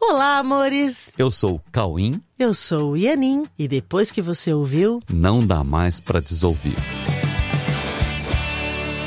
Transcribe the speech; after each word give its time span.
Olá, 0.00 0.38
amores! 0.38 1.12
Eu 1.18 1.30
sou 1.30 1.56
o 1.56 1.60
Cauim. 1.70 2.20
Eu 2.38 2.54
sou 2.54 2.92
o 2.92 2.96
Ianin. 2.96 3.44
E 3.58 3.68
depois 3.68 4.10
que 4.10 4.22
você 4.22 4.52
ouviu, 4.52 5.00
Não 5.12 5.40
dá 5.46 5.62
mais 5.62 6.00
pra 6.00 6.20
desouvir. 6.20 6.74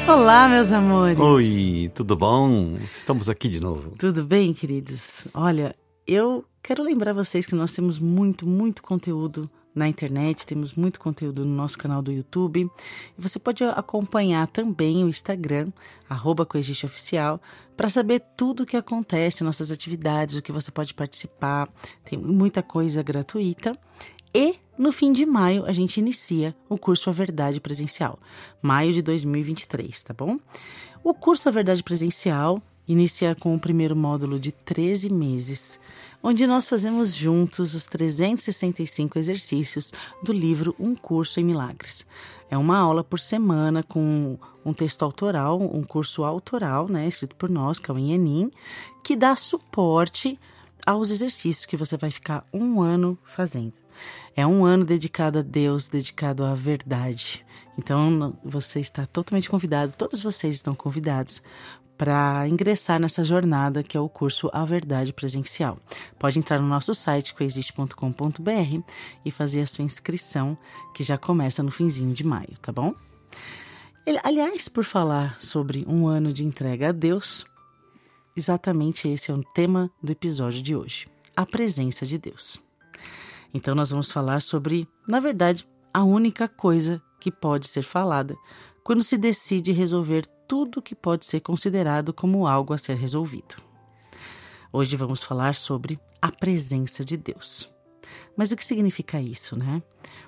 Olá, 0.07 0.47
meus 0.47 0.71
amores! 0.71 1.17
Oi, 1.19 1.91
tudo 1.95 2.15
bom? 2.15 2.75
Estamos 2.91 3.27
aqui 3.29 3.49
de 3.49 3.59
novo. 3.59 3.95
Tudo 3.97 4.23
bem, 4.23 4.53
queridos? 4.53 5.27
Olha, 5.33 5.75
eu 6.05 6.45
quero 6.61 6.83
lembrar 6.83 7.13
vocês 7.13 7.45
que 7.45 7.55
nós 7.55 7.71
temos 7.71 7.99
muito, 7.99 8.47
muito 8.47 8.83
conteúdo 8.83 9.49
na 9.75 9.87
internet, 9.87 10.45
temos 10.45 10.73
muito 10.73 10.99
conteúdo 10.99 11.43
no 11.43 11.55
nosso 11.55 11.77
canal 11.77 12.01
do 12.01 12.11
YouTube. 12.11 12.69
E 13.17 13.21
você 13.21 13.39
pode 13.39 13.63
acompanhar 13.63 14.47
também 14.47 15.03
o 15.03 15.09
Instagram, 15.09 15.71
arroba 16.09 16.47
Oficial, 16.83 17.41
para 17.75 17.89
saber 17.89 18.21
tudo 18.37 18.63
o 18.63 18.65
que 18.65 18.77
acontece, 18.77 19.43
nossas 19.43 19.71
atividades, 19.71 20.35
o 20.35 20.41
que 20.41 20.51
você 20.51 20.71
pode 20.71 20.93
participar. 20.93 21.67
Tem 22.03 22.17
muita 22.17 22.61
coisa 22.61 23.01
gratuita. 23.01 23.77
E 24.35 24.55
no 24.77 24.91
fim 24.91 25.11
de 25.11 25.25
maio 25.25 25.65
a 25.65 25.71
gente 25.71 25.97
inicia 25.97 26.55
o 26.67 26.77
curso 26.77 27.09
A 27.09 27.13
Verdade 27.13 27.59
Presencial, 27.59 28.17
maio 28.61 28.91
de 28.91 29.01
2023, 29.01 30.03
tá 30.03 30.13
bom? 30.13 30.39
O 31.03 31.13
curso 31.13 31.47
A 31.49 31.51
Verdade 31.51 31.83
Presencial 31.83 32.61
inicia 32.87 33.35
com 33.35 33.55
o 33.55 33.59
primeiro 33.59 33.95
módulo 33.95 34.39
de 34.39 34.51
13 34.51 35.09
meses, 35.11 35.79
onde 36.21 36.47
nós 36.47 36.67
fazemos 36.69 37.13
juntos 37.13 37.73
os 37.73 37.85
365 37.85 39.19
exercícios 39.19 39.91
do 40.21 40.31
livro 40.31 40.75
Um 40.79 40.95
Curso 40.95 41.39
em 41.39 41.43
Milagres. 41.43 42.05
É 42.49 42.57
uma 42.57 42.77
aula 42.77 43.03
por 43.03 43.19
semana 43.19 43.83
com 43.83 44.37
um 44.63 44.73
texto 44.73 45.03
autoral, 45.03 45.59
um 45.59 45.83
curso 45.83 46.23
autoral, 46.23 46.87
né, 46.87 47.07
escrito 47.07 47.35
por 47.35 47.49
nós, 47.49 47.79
que 47.79 47.89
é 47.89 47.93
o 47.93 47.97
Enim, 47.97 48.51
que 49.03 49.15
dá 49.15 49.35
suporte 49.35 50.39
aos 50.85 51.09
exercícios 51.09 51.65
que 51.65 51.77
você 51.77 51.97
vai 51.97 52.11
ficar 52.11 52.45
um 52.53 52.81
ano 52.81 53.17
fazendo. 53.25 53.73
É 54.35 54.45
um 54.45 54.65
ano 54.65 54.85
dedicado 54.85 55.39
a 55.39 55.41
Deus, 55.41 55.87
dedicado 55.87 56.43
à 56.43 56.55
verdade. 56.55 57.45
Então 57.77 58.37
você 58.43 58.79
está 58.79 59.05
totalmente 59.05 59.49
convidado, 59.49 59.93
todos 59.97 60.21
vocês 60.21 60.55
estão 60.55 60.75
convidados 60.75 61.41
para 61.97 62.47
ingressar 62.47 62.99
nessa 62.99 63.23
jornada 63.23 63.83
que 63.83 63.95
é 63.95 63.99
o 63.99 64.09
curso 64.09 64.49
A 64.51 64.65
Verdade 64.65 65.13
Presencial. 65.13 65.77
Pode 66.19 66.39
entrar 66.39 66.59
no 66.59 66.67
nosso 66.67 66.93
site 66.93 67.33
coexiste.com.br 67.33 68.91
e 69.23 69.31
fazer 69.31 69.61
a 69.61 69.67
sua 69.67 69.83
inscrição, 69.83 70.57
que 70.93 71.03
já 71.03 71.17
começa 71.17 71.61
no 71.61 71.71
finzinho 71.71 72.13
de 72.13 72.25
maio, 72.25 72.57
tá 72.61 72.71
bom? 72.71 72.93
Aliás, 74.23 74.67
por 74.67 74.83
falar 74.83 75.41
sobre 75.41 75.85
um 75.87 76.07
ano 76.07 76.33
de 76.33 76.43
entrega 76.43 76.89
a 76.89 76.91
Deus, 76.91 77.45
exatamente 78.35 79.07
esse 79.07 79.31
é 79.31 79.33
o 79.33 79.43
tema 79.53 79.89
do 80.01 80.11
episódio 80.11 80.61
de 80.61 80.75
hoje: 80.75 81.07
a 81.37 81.45
presença 81.45 82.05
de 82.05 82.17
Deus. 82.17 82.61
Então, 83.53 83.75
nós 83.75 83.91
vamos 83.91 84.11
falar 84.11 84.41
sobre, 84.41 84.87
na 85.07 85.19
verdade, 85.19 85.65
a 85.93 86.03
única 86.03 86.47
coisa 86.49 87.01
que 87.19 87.31
pode 87.31 87.67
ser 87.67 87.83
falada 87.83 88.35
quando 88.83 89.03
se 89.03 89.17
decide 89.17 89.71
resolver 89.71 90.27
tudo 90.47 90.81
que 90.81 90.95
pode 90.95 91.25
ser 91.25 91.39
considerado 91.41 92.13
como 92.13 92.47
algo 92.47 92.73
a 92.73 92.77
ser 92.77 92.97
resolvido. 92.97 93.55
Hoje 94.71 94.95
vamos 94.95 95.23
falar 95.23 95.55
sobre 95.55 95.99
a 96.21 96.31
presença 96.31 97.03
de 97.03 97.17
Deus. 97.17 97.71
Mas 98.35 98.51
o 98.51 98.55
que 98.55 98.65
significa 98.65 99.21
isso, 99.21 99.57
né? 99.57 99.81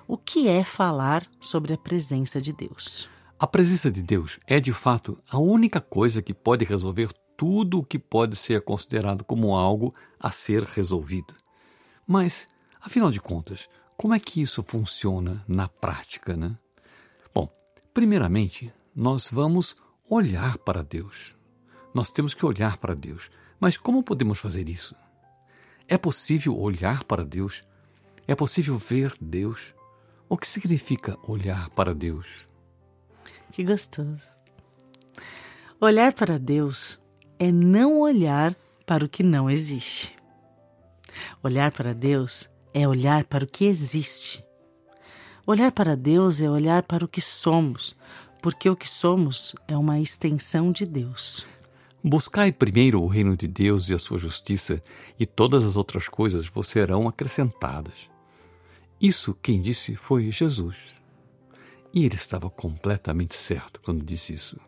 O 0.06 0.16
que 0.16 0.48
é 0.48 0.62
falar 0.64 1.26
sobre 1.40 1.74
a 1.74 1.78
presença 1.78 2.40
de 2.40 2.52
Deus? 2.52 3.08
A 3.38 3.46
presença 3.46 3.90
de 3.90 4.02
Deus 4.02 4.38
é, 4.46 4.60
de 4.60 4.72
fato, 4.72 5.18
a 5.28 5.38
única 5.38 5.80
coisa 5.80 6.22
que 6.22 6.32
pode 6.32 6.64
resolver 6.64 7.10
tudo 7.36 7.80
o 7.80 7.84
que 7.84 7.98
pode 7.98 8.36
ser 8.36 8.62
considerado 8.62 9.24
como 9.24 9.56
algo 9.56 9.94
a 10.18 10.30
ser 10.30 10.62
resolvido. 10.62 11.34
Mas 12.06 12.48
Afinal 12.86 13.10
de 13.10 13.20
contas, 13.20 13.68
como 13.96 14.14
é 14.14 14.20
que 14.20 14.40
isso 14.40 14.62
funciona 14.62 15.44
na 15.48 15.66
prática, 15.66 16.36
né? 16.36 16.56
Bom, 17.34 17.50
primeiramente, 17.92 18.72
nós 18.94 19.28
vamos 19.28 19.74
olhar 20.08 20.58
para 20.58 20.82
Deus. 20.82 21.36
Nós 21.92 22.10
temos 22.10 22.34
que 22.34 22.46
olhar 22.46 22.76
para 22.78 22.94
Deus. 22.94 23.30
Mas 23.58 23.76
como 23.76 24.02
podemos 24.02 24.38
fazer 24.38 24.68
isso? 24.68 24.94
É 25.88 25.96
possível 25.96 26.58
olhar 26.58 27.04
para 27.04 27.24
Deus? 27.24 27.64
É 28.26 28.34
possível 28.34 28.76
ver 28.76 29.12
Deus? 29.20 29.74
O 30.28 30.36
que 30.36 30.46
significa 30.46 31.16
olhar 31.26 31.70
para 31.70 31.94
Deus? 31.94 32.46
Que 33.52 33.64
gostoso. 33.64 34.28
Olhar 35.80 36.12
para 36.12 36.38
Deus 36.38 36.98
é 37.38 37.52
não 37.52 38.00
olhar 38.00 38.56
para 38.84 39.04
o 39.04 39.08
que 39.08 39.22
não 39.22 39.48
existe. 39.48 40.14
Olhar 41.42 41.70
para 41.72 41.94
Deus 41.94 42.50
é 42.74 42.86
olhar 42.86 43.24
para 43.24 43.44
o 43.44 43.46
que 43.46 43.64
existe. 43.64 44.44
Olhar 45.46 45.70
para 45.70 45.96
Deus 45.96 46.40
é 46.40 46.50
olhar 46.50 46.82
para 46.82 47.04
o 47.04 47.08
que 47.08 47.20
somos, 47.20 47.96
porque 48.46 48.70
o 48.70 48.76
que 48.76 48.88
somos 48.88 49.56
é 49.66 49.76
uma 49.76 49.98
extensão 49.98 50.70
de 50.70 50.86
Deus. 50.86 51.44
Buscai 52.00 52.52
primeiro 52.52 53.02
o 53.02 53.08
reino 53.08 53.36
de 53.36 53.48
Deus 53.48 53.90
e 53.90 53.94
a 53.94 53.98
sua 53.98 54.18
justiça, 54.18 54.80
e 55.18 55.26
todas 55.26 55.64
as 55.64 55.74
outras 55.74 56.06
coisas 56.06 56.46
vos 56.46 56.68
serão 56.68 57.08
acrescentadas. 57.08 58.08
Isso 59.00 59.36
quem 59.42 59.60
disse 59.60 59.96
foi 59.96 60.30
Jesus. 60.30 60.94
E 61.92 62.04
ele 62.04 62.14
estava 62.14 62.48
completamente 62.48 63.34
certo 63.34 63.80
quando 63.80 64.04
disse 64.04 64.34
isso. 64.34 64.60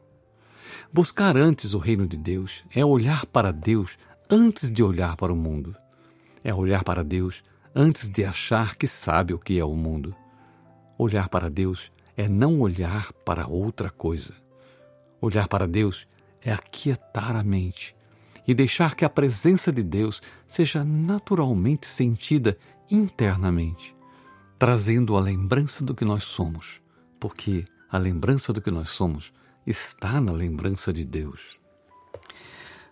Buscar 0.92 1.36
antes 1.36 1.72
o 1.72 1.78
reino 1.78 2.04
de 2.04 2.16
Deus 2.16 2.64
é 2.74 2.84
olhar 2.84 3.26
para 3.26 3.52
Deus 3.52 3.96
antes 4.28 4.72
de 4.72 4.82
olhar 4.82 5.16
para 5.16 5.32
o 5.32 5.36
mundo. 5.36 5.76
É 6.42 6.52
olhar 6.52 6.82
para 6.82 7.04
Deus 7.04 7.44
antes 7.72 8.08
de 8.08 8.24
achar 8.24 8.74
que 8.74 8.88
sabe 8.88 9.32
o 9.32 9.38
que 9.38 9.56
é 9.56 9.64
o 9.64 9.76
mundo. 9.76 10.16
Olhar 10.98 11.28
para 11.28 11.48
Deus 11.48 11.92
é 12.18 12.28
não 12.28 12.60
olhar 12.60 13.12
para 13.24 13.46
outra 13.46 13.90
coisa. 13.90 14.34
Olhar 15.20 15.46
para 15.46 15.68
Deus 15.68 16.08
é 16.42 16.52
aquietar 16.52 17.36
a 17.36 17.44
mente 17.44 17.94
e 18.44 18.52
deixar 18.52 18.96
que 18.96 19.04
a 19.04 19.08
presença 19.08 19.70
de 19.70 19.84
Deus 19.84 20.20
seja 20.48 20.82
naturalmente 20.84 21.86
sentida 21.86 22.58
internamente, 22.90 23.94
trazendo 24.58 25.16
a 25.16 25.20
lembrança 25.20 25.84
do 25.84 25.94
que 25.94 26.04
nós 26.04 26.24
somos, 26.24 26.82
porque 27.20 27.64
a 27.88 27.96
lembrança 27.96 28.52
do 28.52 28.60
que 28.60 28.70
nós 28.70 28.88
somos 28.88 29.32
está 29.64 30.20
na 30.20 30.32
lembrança 30.32 30.92
de 30.92 31.04
Deus. 31.04 31.60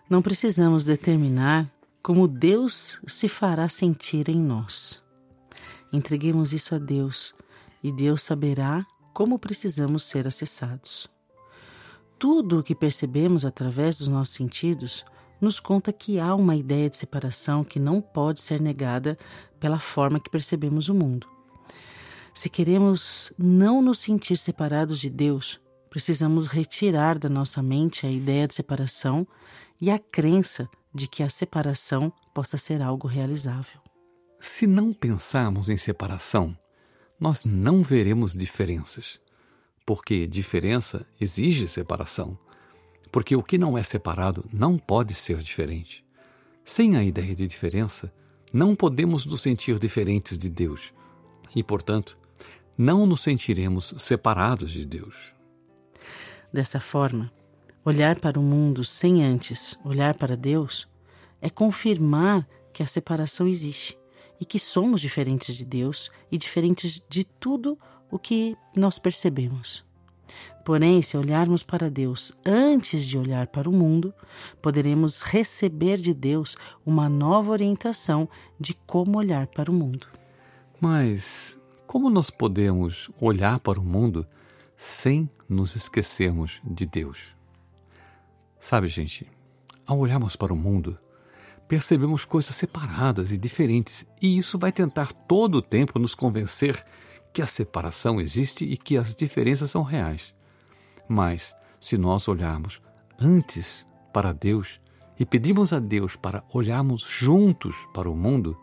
Não 0.09 0.21
precisamos 0.21 0.85
determinar 0.85 1.69
como 2.01 2.29
Deus 2.29 3.01
se 3.05 3.27
fará 3.27 3.67
sentir 3.67 4.29
em 4.29 4.41
nós. 4.41 5.03
Entreguemos 5.91 6.53
isso 6.53 6.73
a 6.75 6.77
Deus 6.77 7.35
e 7.83 7.91
Deus 7.91 8.21
saberá 8.21 8.85
como 9.17 9.39
precisamos 9.39 10.03
ser 10.03 10.27
acessados. 10.27 11.09
Tudo 12.19 12.59
o 12.59 12.63
que 12.63 12.75
percebemos 12.75 13.45
através 13.45 13.97
dos 13.97 14.07
nossos 14.07 14.35
sentidos 14.35 15.03
nos 15.41 15.59
conta 15.59 15.91
que 15.91 16.19
há 16.19 16.35
uma 16.35 16.55
ideia 16.55 16.87
de 16.87 16.97
separação 16.97 17.63
que 17.63 17.79
não 17.79 17.99
pode 17.99 18.41
ser 18.41 18.61
negada 18.61 19.17
pela 19.59 19.79
forma 19.79 20.19
que 20.19 20.29
percebemos 20.29 20.87
o 20.87 20.93
mundo. 20.93 21.25
Se 22.31 22.47
queremos 22.47 23.33
não 23.39 23.81
nos 23.81 23.97
sentir 23.97 24.37
separados 24.37 24.99
de 24.99 25.09
Deus, 25.09 25.59
precisamos 25.89 26.45
retirar 26.45 27.17
da 27.17 27.27
nossa 27.27 27.63
mente 27.63 28.05
a 28.05 28.11
ideia 28.11 28.47
de 28.47 28.53
separação 28.53 29.27
e 29.81 29.89
a 29.89 29.97
crença 29.97 30.69
de 30.93 31.07
que 31.07 31.23
a 31.23 31.29
separação 31.29 32.13
possa 32.35 32.55
ser 32.55 32.83
algo 32.83 33.07
realizável. 33.07 33.81
Se 34.39 34.67
não 34.67 34.93
pensarmos 34.93 35.69
em 35.69 35.77
separação, 35.77 36.55
nós 37.19 37.43
não 37.43 37.81
veremos 37.81 38.33
diferenças, 38.33 39.19
porque 39.85 40.27
diferença 40.27 41.05
exige 41.19 41.67
separação, 41.67 42.37
porque 43.11 43.35
o 43.35 43.43
que 43.43 43.57
não 43.57 43.77
é 43.77 43.83
separado 43.83 44.45
não 44.51 44.77
pode 44.77 45.13
ser 45.13 45.37
diferente. 45.37 46.05
Sem 46.63 46.97
a 46.97 47.03
ideia 47.03 47.33
de 47.33 47.47
diferença, 47.47 48.13
não 48.51 48.75
podemos 48.75 49.25
nos 49.25 49.41
sentir 49.41 49.79
diferentes 49.79 50.37
de 50.37 50.49
Deus 50.49 50.93
e, 51.55 51.63
portanto, 51.63 52.17
não 52.77 53.05
nos 53.05 53.21
sentiremos 53.21 53.93
separados 53.97 54.71
de 54.71 54.85
Deus. 54.85 55.33
Dessa 56.53 56.79
forma, 56.79 57.31
Olhar 57.87 58.19
para 58.19 58.37
o 58.37 58.43
mundo 58.43 58.83
sem 58.83 59.23
antes 59.23 59.79
olhar 59.81 60.13
para 60.13 60.35
Deus 60.35 60.85
é 61.41 61.49
confirmar 61.49 62.45
que 62.73 62.83
a 62.83 62.85
separação 62.85 63.47
existe 63.47 63.97
e 64.39 64.45
que 64.45 64.59
somos 64.59 65.01
diferentes 65.01 65.57
de 65.57 65.65
Deus 65.65 66.11
e 66.31 66.37
diferentes 66.37 67.03
de 67.09 67.23
tudo 67.23 67.77
o 68.09 68.17
que 68.17 68.55
nós 68.75 68.99
percebemos. 68.99 69.85
Porém, 70.65 71.01
se 71.01 71.15
olharmos 71.15 71.63
para 71.63 71.89
Deus 71.89 72.33
antes 72.45 73.05
de 73.05 73.17
olhar 73.17 73.47
para 73.47 73.69
o 73.69 73.73
mundo, 73.73 74.13
poderemos 74.61 75.21
receber 75.21 75.97
de 75.97 76.13
Deus 76.13 76.57
uma 76.85 77.07
nova 77.07 77.51
orientação 77.51 78.27
de 78.59 78.73
como 78.85 79.17
olhar 79.17 79.47
para 79.47 79.71
o 79.71 79.73
mundo. 79.73 80.07
Mas 80.79 81.57
como 81.87 82.09
nós 82.09 82.29
podemos 82.29 83.09
olhar 83.19 83.61
para 83.61 83.79
o 83.79 83.83
mundo 83.83 84.27
sem 84.75 85.29
nos 85.47 85.75
esquecermos 85.75 86.61
de 86.63 86.85
Deus? 86.85 87.35
Sabe, 88.59 88.89
gente, 88.89 89.25
ao 89.85 89.97
olharmos 89.97 90.35
para 90.35 90.53
o 90.53 90.57
mundo, 90.57 90.99
percebemos 91.67 92.23
coisas 92.23 92.55
separadas 92.55 93.31
e 93.31 93.37
diferentes, 93.37 94.05
e 94.21 94.37
isso 94.37 94.57
vai 94.57 94.71
tentar 94.71 95.11
todo 95.11 95.55
o 95.55 95.61
tempo 95.61 95.99
nos 95.99 96.15
convencer 96.15 96.85
que 97.33 97.41
a 97.41 97.47
separação 97.47 98.21
existe 98.21 98.65
e 98.65 98.77
que 98.77 98.97
as 98.97 99.13
diferenças 99.13 99.69
são 99.69 99.83
reais. 99.83 100.33
Mas, 101.07 101.53
se 101.79 101.97
nós 101.97 102.27
olharmos 102.27 102.81
antes 103.19 103.85
para 104.13 104.33
Deus 104.33 104.79
e 105.19 105.25
pedirmos 105.25 105.73
a 105.73 105.79
Deus 105.79 106.15
para 106.15 106.43
olharmos 106.53 107.01
juntos 107.01 107.75
para 107.93 108.09
o 108.09 108.15
mundo, 108.15 108.57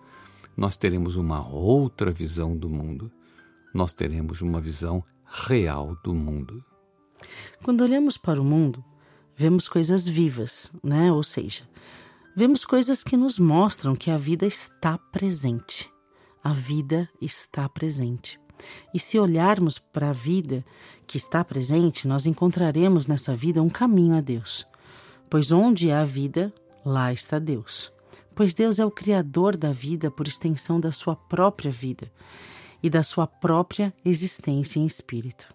nós 0.57 0.77
teremos 0.77 1.17
uma 1.17 1.47
outra 1.47 2.13
visão 2.13 2.57
do 2.57 2.69
mundo. 2.69 3.11
Nós 3.73 3.93
teremos 3.93 4.41
uma 4.41 4.61
visão 4.61 5.05
real 5.25 5.97
do 6.05 6.15
mundo. 6.15 6.65
Quando 7.63 7.83
olhamos 7.83 8.17
para 8.17 8.41
o 8.41 8.45
mundo, 8.45 8.85
vemos 9.37 9.69
coisas 9.69 10.09
vivas, 10.09 10.73
né? 10.83 11.11
Ou 11.11 11.23
seja, 11.23 11.65
vemos 12.35 12.65
coisas 12.65 13.03
que 13.03 13.17
nos 13.17 13.39
mostram 13.39 13.95
que 13.95 14.11
a 14.11 14.19
vida 14.19 14.47
está 14.47 14.99
presente. 14.99 15.91
A 16.43 16.53
vida 16.53 17.09
está 17.21 17.69
presente. 17.69 18.39
E 18.93 19.01
se 19.01 19.19
olharmos 19.19 19.79
para 19.79 20.11
a 20.11 20.13
vida 20.13 20.65
que 21.07 21.17
está 21.17 21.45
presente, 21.45 22.09
nós 22.09 22.27
encontraremos 22.27 23.07
nessa 23.07 23.35
vida 23.35 23.63
um 23.63 23.69
caminho 23.69 24.17
a 24.17 24.21
Deus. 24.21 24.67
Pois 25.31 25.53
onde 25.53 25.91
há 25.91 26.05
vida, 26.05 26.53
lá 26.85 27.13
está 27.13 27.39
Deus. 27.39 27.93
Pois 28.35 28.53
Deus 28.53 28.79
é 28.79 28.85
o 28.85 28.91
Criador 28.91 29.57
da 29.57 29.73
vida 29.73 30.11
por 30.11 30.27
extensão 30.27 30.81
da 30.81 30.93
sua 30.93 31.15
própria 31.15 31.71
vida 31.71 32.11
e 32.83 32.91
da 32.91 33.03
sua 33.03 33.27
própria 33.27 33.95
existência 34.05 34.81
em 34.81 34.87
espírito. 34.87 35.49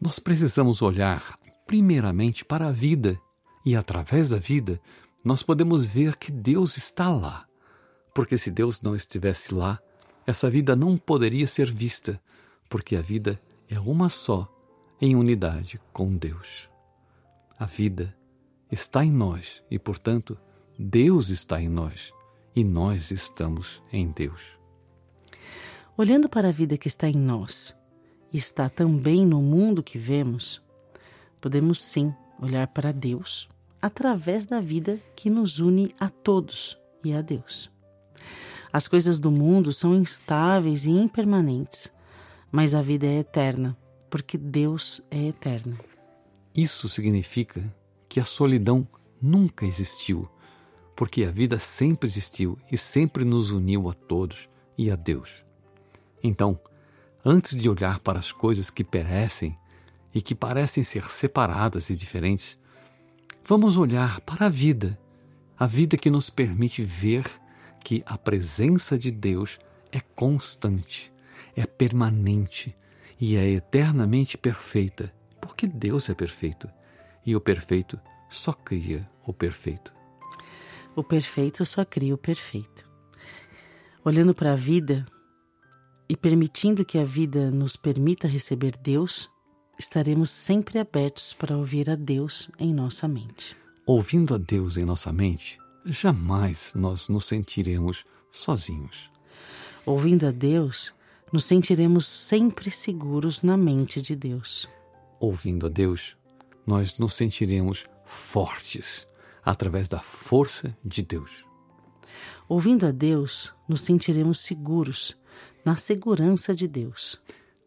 Nós 0.00 0.18
precisamos 0.18 0.80
olhar 0.80 1.38
primeiramente 1.66 2.44
para 2.44 2.68
a 2.68 2.72
vida 2.72 3.18
e, 3.64 3.76
através 3.76 4.30
da 4.30 4.38
vida, 4.38 4.80
nós 5.24 5.42
podemos 5.42 5.84
ver 5.84 6.16
que 6.16 6.30
Deus 6.30 6.76
está 6.76 7.08
lá. 7.08 7.46
Porque 8.14 8.38
se 8.38 8.50
Deus 8.50 8.80
não 8.80 8.94
estivesse 8.94 9.54
lá, 9.54 9.78
essa 10.26 10.50
vida 10.50 10.76
não 10.76 10.96
poderia 10.96 11.46
ser 11.46 11.70
vista, 11.70 12.20
porque 12.68 12.96
a 12.96 13.02
vida 13.02 13.40
é 13.68 13.78
uma 13.78 14.08
só, 14.08 14.52
em 15.00 15.14
unidade 15.14 15.80
com 15.92 16.16
Deus. 16.16 16.68
A 17.58 17.66
vida 17.66 18.16
está 18.70 19.04
em 19.04 19.10
nós 19.10 19.62
e, 19.70 19.78
portanto, 19.78 20.38
Deus 20.78 21.28
está 21.28 21.60
em 21.60 21.68
nós 21.68 22.12
e 22.54 22.64
nós 22.64 23.10
estamos 23.10 23.82
em 23.92 24.10
Deus. 24.10 24.58
Olhando 25.96 26.28
para 26.28 26.48
a 26.48 26.52
vida 26.52 26.78
que 26.78 26.88
está 26.88 27.08
em 27.08 27.16
nós 27.16 27.76
e 28.32 28.38
está 28.38 28.68
também 28.68 29.26
no 29.26 29.40
mundo 29.40 29.82
que 29.82 29.98
vemos, 29.98 30.62
podemos 31.40 31.80
sim 31.80 32.14
olhar 32.40 32.66
para 32.68 32.92
Deus 32.92 33.48
através 33.80 34.46
da 34.46 34.60
vida 34.60 35.00
que 35.14 35.30
nos 35.30 35.58
une 35.58 35.94
a 35.98 36.08
todos 36.08 36.78
e 37.04 37.12
a 37.12 37.20
Deus. 37.20 37.70
As 38.72 38.86
coisas 38.86 39.18
do 39.18 39.30
mundo 39.30 39.72
são 39.72 39.94
instáveis 39.94 40.84
e 40.84 40.90
impermanentes, 40.90 41.92
mas 42.50 42.74
a 42.74 42.82
vida 42.82 43.06
é 43.06 43.18
eterna, 43.18 43.76
porque 44.10 44.36
Deus 44.36 45.02
é 45.10 45.26
eterno. 45.26 45.78
Isso 46.54 46.88
significa 46.88 47.62
que 48.08 48.20
a 48.20 48.24
solidão 48.24 48.86
nunca 49.20 49.64
existiu, 49.64 50.28
porque 50.96 51.24
a 51.24 51.30
vida 51.30 51.58
sempre 51.58 52.08
existiu 52.08 52.58
e 52.70 52.76
sempre 52.76 53.24
nos 53.24 53.50
uniu 53.50 53.88
a 53.88 53.92
todos 53.92 54.48
e 54.76 54.90
a 54.90 54.96
Deus. 54.96 55.44
Então, 56.22 56.58
antes 57.24 57.56
de 57.56 57.68
olhar 57.68 58.00
para 58.00 58.18
as 58.18 58.32
coisas 58.32 58.70
que 58.70 58.82
perecem 58.82 59.56
e 60.14 60.20
que 60.20 60.34
parecem 60.34 60.82
ser 60.82 61.04
separadas 61.04 61.90
e 61.90 61.96
diferentes, 61.96 62.58
vamos 63.48 63.78
olhar 63.78 64.20
para 64.20 64.44
a 64.44 64.48
vida, 64.50 65.00
a 65.58 65.66
vida 65.66 65.96
que 65.96 66.10
nos 66.10 66.28
permite 66.28 66.84
ver 66.84 67.24
que 67.82 68.02
a 68.04 68.18
presença 68.18 68.98
de 68.98 69.10
Deus 69.10 69.58
é 69.90 70.00
constante, 70.00 71.10
é 71.56 71.64
permanente 71.64 72.76
e 73.18 73.36
é 73.36 73.48
eternamente 73.48 74.36
perfeita, 74.36 75.10
porque 75.40 75.66
Deus 75.66 76.10
é 76.10 76.14
perfeito 76.14 76.68
e 77.24 77.34
o 77.34 77.40
perfeito 77.40 77.98
só 78.28 78.52
cria 78.52 79.08
o 79.24 79.32
perfeito. 79.32 79.94
O 80.94 81.02
perfeito 81.02 81.64
só 81.64 81.86
cria 81.86 82.14
o 82.14 82.18
perfeito. 82.18 82.86
Olhando 84.04 84.34
para 84.34 84.52
a 84.52 84.56
vida 84.56 85.06
e 86.06 86.14
permitindo 86.14 86.84
que 86.84 86.98
a 86.98 87.04
vida 87.04 87.50
nos 87.50 87.76
permita 87.76 88.28
receber 88.28 88.76
Deus, 88.76 89.30
estaremos 89.78 90.30
sempre 90.30 90.78
abertos 90.78 91.32
para 91.32 91.56
ouvir 91.56 91.88
a 91.88 91.94
Deus 91.94 92.50
em 92.58 92.74
nossa 92.74 93.06
mente. 93.06 93.56
Ouvindo 93.86 94.34
a 94.34 94.38
Deus 94.38 94.76
em 94.76 94.84
nossa 94.84 95.12
mente, 95.12 95.58
jamais 95.86 96.72
nós 96.74 97.08
nos 97.08 97.26
sentiremos 97.26 98.04
sozinhos. 98.32 99.10
Ouvindo 99.86 100.26
a 100.26 100.30
Deus, 100.30 100.92
nos 101.32 101.44
sentiremos 101.44 102.06
sempre 102.06 102.70
seguros 102.70 103.42
na 103.42 103.56
mente 103.56 104.02
de 104.02 104.16
Deus. 104.16 104.68
Ouvindo 105.20 105.66
a 105.66 105.68
Deus, 105.68 106.16
nós 106.66 106.98
nos 106.98 107.14
sentiremos 107.14 107.86
fortes 108.04 109.06
através 109.44 109.88
da 109.88 110.00
força 110.00 110.76
de 110.84 111.02
Deus. 111.02 111.44
Ouvindo 112.48 112.86
a 112.86 112.90
Deus, 112.90 113.54
nos 113.68 113.82
sentiremos 113.82 114.40
seguros 114.40 115.16
na 115.64 115.76
segurança 115.76 116.54
de 116.54 116.66
Deus. 116.66 117.20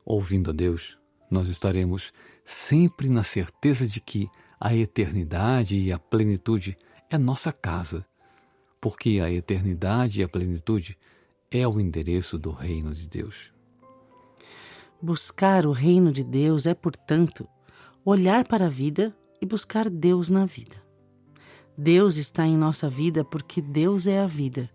Ouvindo 0.06 0.50
a 0.50 0.54
Deus, 0.54 0.98
nós 1.32 1.48
estaremos 1.48 2.12
sempre 2.44 3.10
na 3.10 3.24
certeza 3.24 3.88
de 3.88 4.02
que 4.02 4.30
a 4.60 4.76
eternidade 4.76 5.78
e 5.78 5.92
a 5.92 5.98
plenitude 5.98 6.78
é 7.10 7.18
nossa 7.18 7.54
casa, 7.54 8.06
porque 8.82 9.22
a 9.24 9.32
eternidade 9.32 10.20
e 10.20 10.24
a 10.24 10.28
plenitude 10.28 10.98
é 11.50 11.66
o 11.66 11.80
endereço 11.80 12.38
do 12.38 12.52
reino 12.52 12.94
de 12.94 13.08
Deus. 13.08 13.54
Buscar 15.02 15.66
o 15.66 15.72
reino 15.72 16.12
de 16.12 16.24
Deus 16.24 16.66
é, 16.66 16.74
portanto, 16.74 17.48
olhar 18.04 18.46
para 18.46 18.66
a 18.66 18.70
vida 18.70 19.16
e 19.42 19.46
buscar 19.46 19.90
Deus 19.90 20.30
na 20.30 20.46
vida. 20.46 20.84
Deus 21.78 22.18
está 22.18 22.46
em 22.46 22.58
nossa 22.58 22.90
vida 22.90 23.24
porque 23.24 23.62
Deus 23.62 24.06
é 24.06 24.20
a 24.20 24.28
vida, 24.28 24.70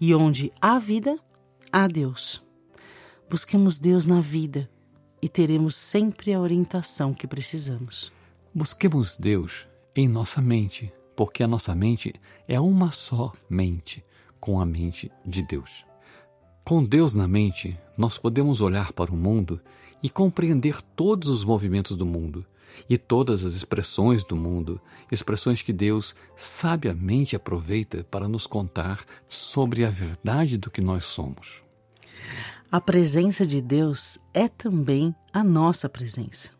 e 0.00 0.14
onde 0.14 0.52
há 0.60 0.78
vida, 0.78 1.18
há 1.72 1.86
Deus. 1.88 2.42
Busquemos 3.28 3.76
Deus 3.76 4.06
na 4.06 4.20
vida 4.20 4.70
e 5.26 5.28
teremos 5.28 5.74
sempre 5.74 6.32
a 6.32 6.38
orientação 6.38 7.12
que 7.12 7.26
precisamos. 7.26 8.12
Busquemos 8.54 9.16
Deus 9.16 9.66
em 9.92 10.06
nossa 10.06 10.40
mente, 10.40 10.92
porque 11.16 11.42
a 11.42 11.48
nossa 11.48 11.74
mente 11.74 12.14
é 12.46 12.60
uma 12.60 12.92
só 12.92 13.32
mente 13.50 14.04
com 14.38 14.60
a 14.60 14.64
mente 14.64 15.10
de 15.24 15.42
Deus. 15.42 15.84
Com 16.64 16.84
Deus 16.84 17.12
na 17.12 17.26
mente, 17.26 17.76
nós 17.98 18.16
podemos 18.16 18.60
olhar 18.60 18.92
para 18.92 19.10
o 19.10 19.16
mundo 19.16 19.60
e 20.00 20.08
compreender 20.08 20.80
todos 20.80 21.28
os 21.28 21.44
movimentos 21.44 21.96
do 21.96 22.06
mundo 22.06 22.46
e 22.88 22.96
todas 22.96 23.44
as 23.44 23.54
expressões 23.54 24.22
do 24.22 24.36
mundo, 24.36 24.80
expressões 25.10 25.60
que 25.60 25.72
Deus 25.72 26.14
sabiamente 26.36 27.34
aproveita 27.34 28.04
para 28.04 28.28
nos 28.28 28.46
contar 28.46 29.04
sobre 29.26 29.84
a 29.84 29.90
verdade 29.90 30.56
do 30.56 30.70
que 30.70 30.80
nós 30.80 31.04
somos. 31.04 31.64
A 32.70 32.80
presença 32.80 33.46
de 33.46 33.62
Deus 33.62 34.18
é 34.34 34.48
também 34.48 35.14
a 35.32 35.44
nossa 35.44 35.88
presença. 35.88 36.50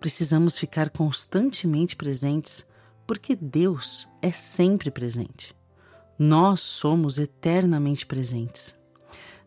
Precisamos 0.00 0.58
ficar 0.58 0.90
constantemente 0.90 1.94
presentes 1.94 2.66
porque 3.06 3.36
Deus 3.36 4.08
é 4.20 4.32
sempre 4.32 4.90
presente. 4.90 5.54
Nós 6.18 6.60
somos 6.60 7.16
eternamente 7.18 8.04
presentes. 8.04 8.76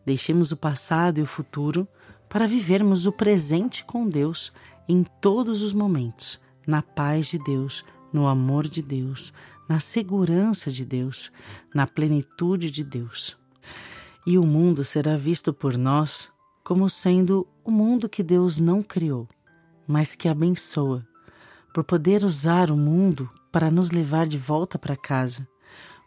Deixemos 0.06 0.52
o 0.52 0.56
passado 0.56 1.18
e 1.18 1.22
o 1.22 1.26
futuro 1.26 1.86
para 2.30 2.46
vivermos 2.46 3.04
o 3.04 3.12
presente 3.12 3.84
com 3.84 4.08
Deus 4.08 4.50
em 4.88 5.04
todos 5.20 5.60
os 5.60 5.74
momentos, 5.74 6.40
na 6.66 6.80
paz 6.80 7.26
de 7.26 7.38
Deus, 7.38 7.84
no 8.10 8.26
amor 8.26 8.66
de 8.66 8.80
Deus, 8.80 9.34
na 9.68 9.80
segurança 9.80 10.70
de 10.70 10.84
Deus, 10.84 11.30
na 11.74 11.86
plenitude 11.86 12.70
de 12.70 12.82
Deus. 12.82 13.36
E 14.26 14.36
o 14.36 14.44
mundo 14.44 14.82
será 14.84 15.16
visto 15.16 15.52
por 15.52 15.78
nós 15.78 16.32
como 16.64 16.90
sendo 16.90 17.46
o 17.64 17.70
mundo 17.70 18.08
que 18.08 18.22
Deus 18.22 18.58
não 18.58 18.82
criou, 18.82 19.28
mas 19.86 20.14
que 20.14 20.28
abençoa, 20.28 21.06
por 21.72 21.84
poder 21.84 22.24
usar 22.24 22.70
o 22.70 22.76
mundo 22.76 23.30
para 23.52 23.70
nos 23.70 23.90
levar 23.90 24.26
de 24.26 24.36
volta 24.36 24.78
para 24.78 24.96
casa 24.96 25.46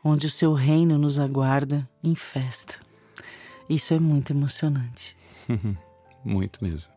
onde 0.03 0.27
o 0.27 0.29
seu 0.29 0.53
reino 0.53 0.97
nos 0.97 1.19
aguarda 1.19 1.89
em 2.03 2.15
festa. 2.15 2.75
Isso 3.69 3.93
é 3.93 3.99
muito 3.99 4.31
emocionante. 4.31 5.15
muito 6.23 6.63
mesmo. 6.63 6.89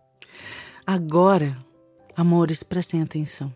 Agora, 0.87 1.57
amores, 2.17 2.63
prestem 2.63 3.03
atenção. 3.03 3.55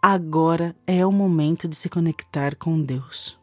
Agora 0.00 0.74
é 0.86 1.04
o 1.04 1.12
momento 1.12 1.68
de 1.68 1.76
se 1.76 1.88
conectar 1.88 2.56
com 2.56 2.80
Deus. 2.80 3.38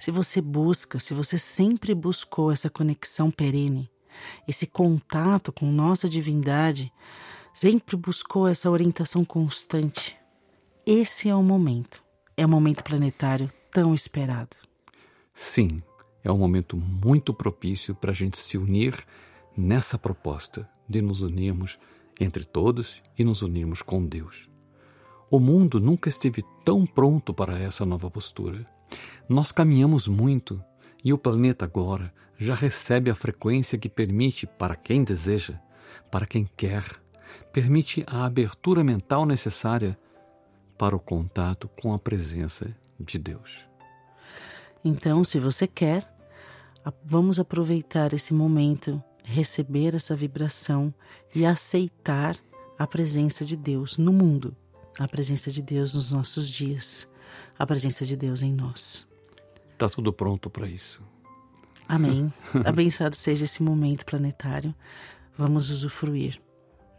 Se 0.00 0.10
você 0.10 0.40
busca, 0.40 0.98
se 0.98 1.12
você 1.12 1.36
sempre 1.36 1.94
buscou 1.94 2.50
essa 2.50 2.70
conexão 2.70 3.30
perene, 3.30 3.90
esse 4.48 4.66
contato 4.66 5.52
com 5.52 5.70
nossa 5.70 6.08
divindade, 6.08 6.90
sempre 7.52 7.96
buscou 7.96 8.48
essa 8.48 8.70
orientação 8.70 9.26
constante, 9.26 10.16
esse 10.86 11.28
é 11.28 11.34
o 11.34 11.42
momento. 11.42 12.02
É 12.34 12.46
o 12.46 12.48
momento 12.48 12.82
planetário 12.82 13.52
tão 13.70 13.92
esperado. 13.92 14.56
Sim, 15.34 15.68
é 16.24 16.32
um 16.32 16.38
momento 16.38 16.78
muito 16.78 17.34
propício 17.34 17.94
para 17.94 18.12
a 18.12 18.14
gente 18.14 18.38
se 18.38 18.56
unir 18.56 19.06
nessa 19.54 19.98
proposta 19.98 20.66
de 20.88 21.02
nos 21.02 21.20
unirmos 21.20 21.78
entre 22.18 22.46
todos 22.46 23.02
e 23.18 23.22
nos 23.22 23.42
unirmos 23.42 23.82
com 23.82 24.06
Deus. 24.06 24.50
O 25.30 25.38
mundo 25.38 25.78
nunca 25.78 26.08
esteve 26.08 26.42
tão 26.64 26.86
pronto 26.86 27.34
para 27.34 27.58
essa 27.58 27.84
nova 27.84 28.10
postura. 28.10 28.64
Nós 29.28 29.52
caminhamos 29.52 30.08
muito 30.08 30.62
e 31.04 31.12
o 31.12 31.18
planeta 31.18 31.64
agora 31.64 32.12
já 32.38 32.54
recebe 32.54 33.10
a 33.10 33.14
frequência 33.14 33.78
que 33.78 33.88
permite, 33.88 34.46
para 34.46 34.74
quem 34.74 35.04
deseja, 35.04 35.54
para 36.10 36.26
quem 36.26 36.48
quer, 36.56 36.84
permite 37.52 38.02
a 38.06 38.24
abertura 38.24 38.82
mental 38.82 39.26
necessária 39.26 39.98
para 40.78 40.96
o 40.96 41.00
contato 41.00 41.68
com 41.80 41.92
a 41.92 41.98
presença 41.98 42.74
de 42.98 43.18
Deus. 43.18 43.66
Então, 44.82 45.22
se 45.22 45.38
você 45.38 45.66
quer, 45.66 46.10
vamos 47.04 47.38
aproveitar 47.38 48.14
esse 48.14 48.32
momento, 48.32 49.02
receber 49.22 49.94
essa 49.94 50.16
vibração 50.16 50.92
e 51.34 51.44
aceitar 51.44 52.38
a 52.78 52.86
presença 52.86 53.44
de 53.44 53.56
Deus 53.56 53.98
no 53.98 54.12
mundo, 54.12 54.56
a 54.98 55.06
presença 55.06 55.50
de 55.50 55.60
Deus 55.60 55.94
nos 55.94 56.10
nossos 56.10 56.48
dias, 56.48 57.06
a 57.58 57.66
presença 57.66 58.04
de 58.04 58.16
Deus 58.16 58.42
em 58.42 58.52
nós. 58.52 59.06
Está 59.72 59.88
tudo 59.88 60.12
pronto 60.12 60.50
para 60.50 60.68
isso. 60.68 61.02
Amém. 61.88 62.32
Abençoado 62.64 63.16
seja 63.16 63.44
esse 63.44 63.62
momento 63.62 64.04
planetário. 64.04 64.74
Vamos 65.36 65.70
usufruir, 65.70 66.40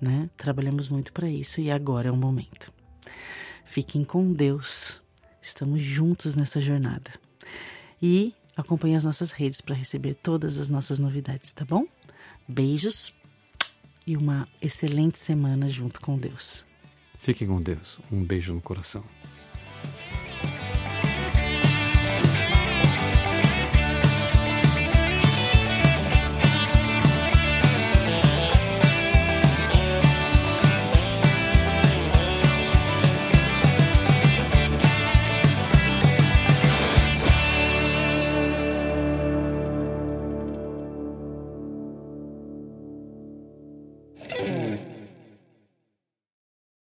né? 0.01 0.29
Trabalhamos 0.35 0.89
muito 0.89 1.13
para 1.13 1.29
isso 1.29 1.61
e 1.61 1.71
agora 1.71 2.09
é 2.09 2.11
o 2.11 2.17
momento. 2.17 2.73
Fiquem 3.65 4.03
com 4.03 4.33
Deus. 4.33 5.01
Estamos 5.41 5.81
juntos 5.81 6.35
nessa 6.35 6.59
jornada. 6.59 7.11
E 8.01 8.33
acompanhe 8.55 8.95
as 8.95 9.03
nossas 9.03 9.31
redes 9.31 9.61
para 9.61 9.75
receber 9.75 10.15
todas 10.15 10.57
as 10.57 10.69
nossas 10.69 10.99
novidades, 10.99 11.53
tá 11.53 11.63
bom? 11.63 11.85
Beijos 12.47 13.13
e 14.05 14.17
uma 14.17 14.47
excelente 14.61 15.19
semana 15.19 15.69
junto 15.69 16.01
com 16.01 16.17
Deus. 16.17 16.65
Fiquem 17.17 17.47
com 17.47 17.61
Deus. 17.61 17.99
Um 18.11 18.23
beijo 18.23 18.53
no 18.53 18.61
coração. 18.61 19.03